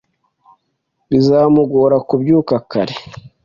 [1.09, 2.95] Bizamugora kubyuka kare.